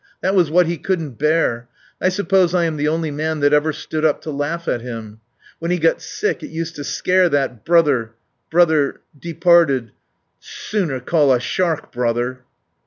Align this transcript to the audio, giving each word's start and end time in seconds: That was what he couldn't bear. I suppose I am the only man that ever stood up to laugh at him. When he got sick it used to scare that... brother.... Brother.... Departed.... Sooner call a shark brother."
That 0.21 0.33
was 0.33 0.49
what 0.49 0.65
he 0.65 0.79
couldn't 0.79 1.19
bear. 1.19 1.67
I 2.01 2.09
suppose 2.09 2.55
I 2.55 2.63
am 2.65 2.75
the 2.77 2.87
only 2.87 3.11
man 3.11 3.39
that 3.41 3.53
ever 3.53 3.71
stood 3.71 4.03
up 4.03 4.19
to 4.21 4.31
laugh 4.31 4.67
at 4.67 4.81
him. 4.81 5.19
When 5.59 5.69
he 5.69 5.77
got 5.77 6.01
sick 6.01 6.41
it 6.41 6.49
used 6.49 6.75
to 6.77 6.83
scare 6.83 7.29
that... 7.29 7.63
brother.... 7.63 8.13
Brother.... 8.49 9.01
Departed.... 9.19 9.91
Sooner 10.39 11.01
call 11.01 11.31
a 11.31 11.39
shark 11.39 11.91
brother." 11.91 12.39